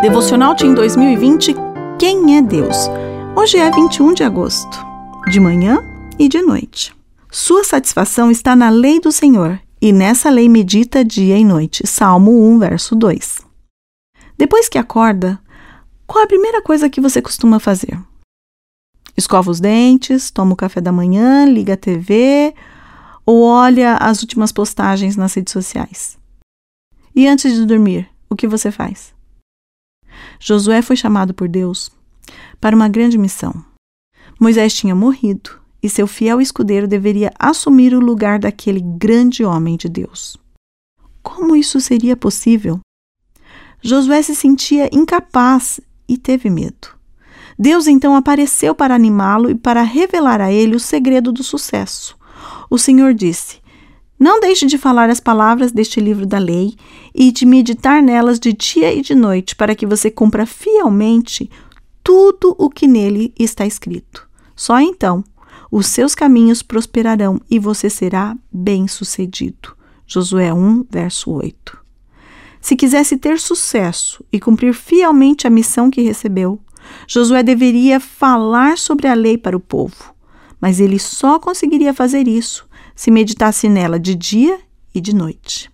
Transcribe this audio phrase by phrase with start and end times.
[0.00, 1.54] Devocional Team 2020
[1.98, 2.74] Quem é Deus?
[3.36, 4.78] Hoje é 21 de agosto,
[5.30, 5.84] de manhã
[6.18, 6.96] e de noite.
[7.30, 11.86] Sua satisfação está na lei do Senhor, e nessa lei medita dia e noite.
[11.86, 13.44] Salmo 1, verso 2.
[14.38, 15.38] Depois que acorda,
[16.06, 18.00] qual a primeira coisa que você costuma fazer?
[19.14, 22.54] Escova os dentes, toma o café da manhã, liga a TV
[23.26, 26.18] ou olha as últimas postagens nas redes sociais?
[27.14, 29.19] E antes de dormir, o que você faz?
[30.38, 31.90] Josué foi chamado por Deus
[32.60, 33.64] para uma grande missão.
[34.38, 35.50] Moisés tinha morrido
[35.82, 40.36] e seu fiel escudeiro deveria assumir o lugar daquele grande homem de Deus.
[41.22, 42.80] Como isso seria possível?
[43.82, 46.88] Josué se sentia incapaz e teve medo.
[47.58, 52.16] Deus então apareceu para animá-lo e para revelar a ele o segredo do sucesso.
[52.70, 53.59] O Senhor disse:
[54.20, 56.76] não deixe de falar as palavras deste livro da lei
[57.14, 61.50] e de meditar nelas de dia e de noite, para que você cumpra fielmente
[62.04, 64.28] tudo o que nele está escrito.
[64.54, 65.24] Só então
[65.70, 69.74] os seus caminhos prosperarão e você será bem-sucedido.
[70.06, 71.78] Josué 1, verso 8.
[72.60, 76.60] Se quisesse ter sucesso e cumprir fielmente a missão que recebeu,
[77.06, 80.14] Josué deveria falar sobre a lei para o povo,
[80.60, 82.68] mas ele só conseguiria fazer isso
[83.00, 84.60] se meditasse nela de dia
[84.94, 85.72] e de noite.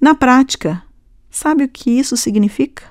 [0.00, 0.80] Na prática,
[1.28, 2.84] sabe o que isso significa?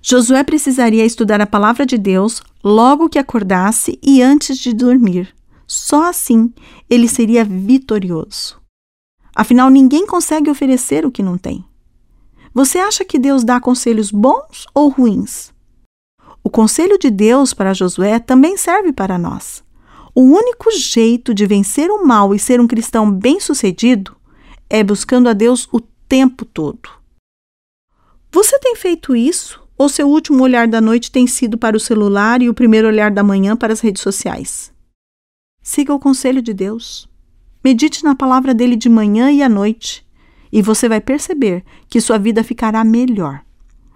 [0.00, 5.36] Josué precisaria estudar a palavra de Deus logo que acordasse e antes de dormir.
[5.66, 6.50] Só assim
[6.88, 8.58] ele seria vitorioso.
[9.36, 11.62] Afinal, ninguém consegue oferecer o que não tem.
[12.54, 15.52] Você acha que Deus dá conselhos bons ou ruins?
[16.42, 19.62] O conselho de Deus para Josué também serve para nós.
[20.20, 24.16] O único jeito de vencer o mal e ser um cristão bem-sucedido
[24.68, 26.90] é buscando a Deus o tempo todo.
[28.32, 29.62] Você tem feito isso?
[29.78, 33.12] Ou seu último olhar da noite tem sido para o celular e o primeiro olhar
[33.12, 34.72] da manhã para as redes sociais?
[35.62, 37.08] Siga o conselho de Deus.
[37.62, 40.04] Medite na palavra dele de manhã e à noite,
[40.50, 43.44] e você vai perceber que sua vida ficará melhor.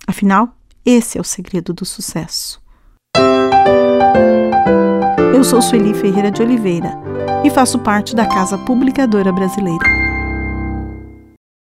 [0.07, 2.62] Afinal, esse é o segredo do sucesso.
[5.43, 6.97] Eu sou Sueli Ferreira de Oliveira
[7.43, 10.02] e faço parte da Casa Publicadora Brasileira.